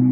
[0.00, 0.08] Thank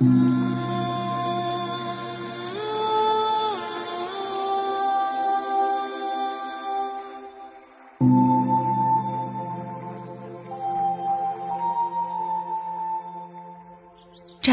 [0.00, 0.48] mm -hmm.
[0.48, 0.53] you.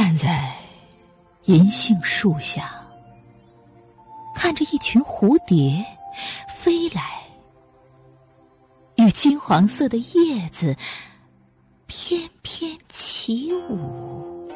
[0.04, 0.52] 站在
[1.46, 2.72] 银杏树下，
[4.36, 5.86] 看着一群蝴蝶
[6.50, 7.04] 飞来，
[8.96, 10.76] 与金黄色的叶子
[11.86, 14.50] 翩翩起舞，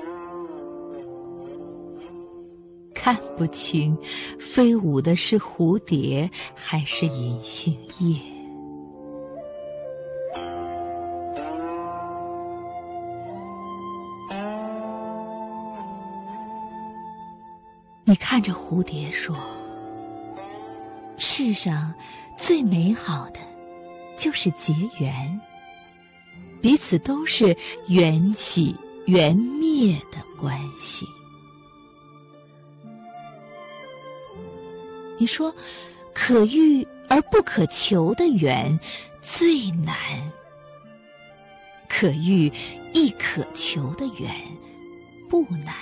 [2.95, 3.95] 看不清
[4.39, 8.34] 飞舞的是蝴蝶还是银杏叶。
[18.15, 19.35] 你看着蝴蝶说
[21.19, 21.93] ：“世上
[22.37, 23.41] 最美好的
[24.15, 25.41] 就是结缘，
[26.61, 27.53] 彼此都是
[27.89, 28.73] 缘起
[29.05, 31.05] 缘灭的关系。”
[35.19, 35.53] 你说
[36.15, 38.79] ：“可遇而不可求的缘
[39.21, 39.97] 最难，
[41.89, 42.49] 可遇
[42.93, 44.33] 亦可求的缘
[45.29, 45.75] 不难。”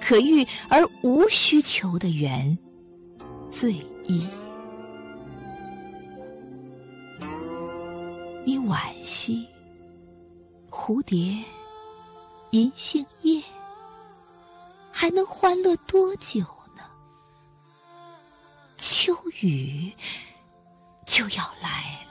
[0.00, 2.56] 可遇而无需求的缘，
[3.50, 3.72] 最
[4.06, 4.26] 易。
[8.44, 9.46] 你惋惜
[10.70, 11.36] 蝴蝶、
[12.52, 13.42] 银杏叶，
[14.90, 16.40] 还能欢乐多久
[16.74, 16.82] 呢？
[18.78, 19.92] 秋雨
[21.04, 22.07] 就要来了。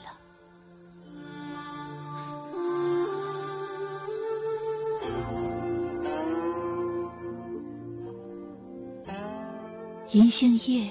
[10.11, 10.89] 银杏叶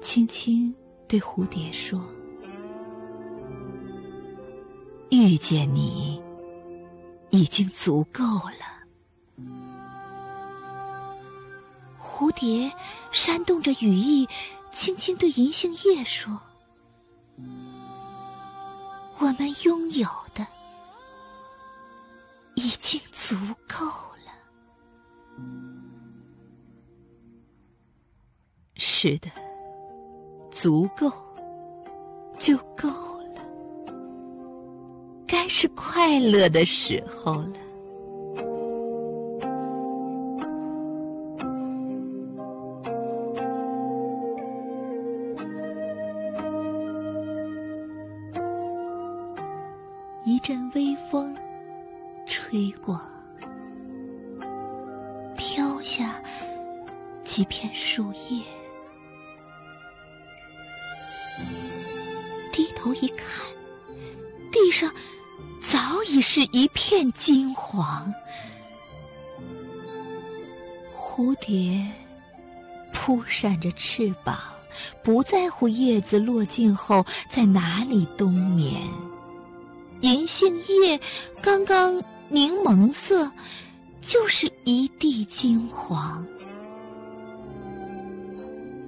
[0.00, 0.74] 轻轻
[1.06, 2.00] 对蝴蝶说
[5.12, 6.18] ：“遇见你
[7.28, 9.44] 已经足够了。”
[12.00, 12.72] 蝴蝶
[13.12, 14.26] 扇动着羽翼，
[14.72, 16.40] 轻轻对银杏叶说
[19.20, 20.46] ：“我们拥有的
[22.54, 23.36] 已经足
[23.68, 23.86] 够。”
[28.82, 29.28] 是的，
[30.50, 31.12] 足够
[32.38, 32.88] 就够
[33.34, 33.42] 了，
[35.26, 37.52] 该是快乐的时候了。
[50.24, 51.36] 一阵微风
[52.24, 52.98] 吹过，
[55.36, 56.18] 飘下
[57.22, 58.42] 几片树叶。
[62.80, 63.26] 头一看，
[64.50, 64.90] 地上
[65.60, 68.12] 早已是一片金黄。
[70.94, 71.86] 蝴蝶
[72.94, 74.38] 扑扇着翅膀，
[75.02, 78.80] 不在乎叶子落尽后在哪里冬眠。
[80.00, 80.98] 银杏叶
[81.42, 83.30] 刚刚柠檬色，
[84.00, 86.26] 就是一地金黄。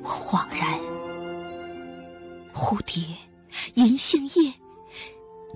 [0.03, 0.80] 我恍然，
[2.54, 3.04] 蝴蝶。
[3.75, 4.53] 银杏叶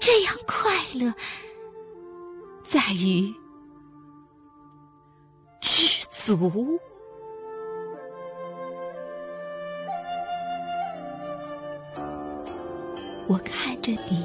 [0.00, 1.12] 这样快乐，
[2.64, 3.32] 在于
[5.60, 6.78] 知足。
[13.28, 14.24] 我看着你，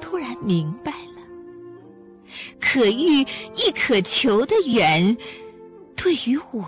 [0.00, 1.22] 突然明白了，
[2.60, 3.24] 可遇
[3.54, 5.16] 亦可求的缘，
[5.94, 6.64] 对于我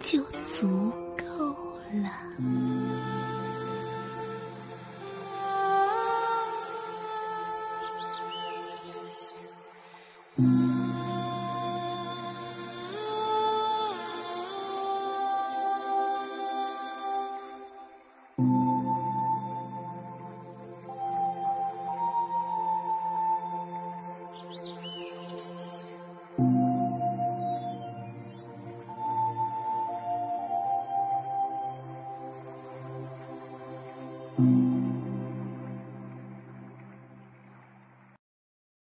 [0.00, 0.90] 就足。
[2.02, 2.34] 了。